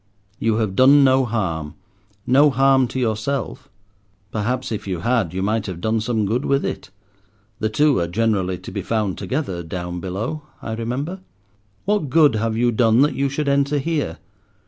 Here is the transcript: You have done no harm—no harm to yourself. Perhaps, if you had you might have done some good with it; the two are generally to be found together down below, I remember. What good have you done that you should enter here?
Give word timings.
You 0.39 0.55
have 0.55 0.75
done 0.75 1.03
no 1.03 1.25
harm—no 1.25 2.49
harm 2.49 2.87
to 2.87 2.99
yourself. 2.99 3.69
Perhaps, 4.31 4.71
if 4.71 4.87
you 4.87 5.01
had 5.01 5.31
you 5.31 5.43
might 5.43 5.67
have 5.67 5.79
done 5.79 6.01
some 6.01 6.25
good 6.25 6.43
with 6.43 6.65
it; 6.65 6.89
the 7.59 7.69
two 7.69 7.99
are 7.99 8.07
generally 8.07 8.57
to 8.57 8.71
be 8.71 8.81
found 8.81 9.19
together 9.19 9.61
down 9.61 9.99
below, 9.99 10.41
I 10.59 10.73
remember. 10.73 11.19
What 11.85 12.09
good 12.09 12.33
have 12.33 12.57
you 12.57 12.71
done 12.71 13.01
that 13.03 13.13
you 13.13 13.29
should 13.29 13.47
enter 13.47 13.77
here? 13.77 14.17